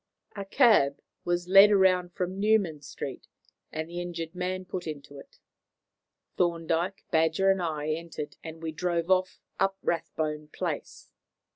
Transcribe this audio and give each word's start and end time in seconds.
A 0.35 0.45
cab 0.45 0.99
was 1.25 1.47
led 1.47 1.71
round 1.71 2.15
from 2.15 2.39
Newman 2.39 2.81
Street, 2.81 3.27
and 3.71 3.87
the 3.87 4.01
injured 4.01 4.33
man 4.33 4.65
put 4.65 4.87
into 4.87 5.19
it. 5.19 5.37
Thorndyke, 6.37 7.05
Badger, 7.11 7.51
and 7.51 7.61
I 7.61 7.89
entered, 7.89 8.35
and 8.43 8.63
we 8.63 8.71
drove 8.71 9.11
off 9.11 9.39
up 9.59 9.77
Rathbone 9.83 10.47
Place. 10.47 11.11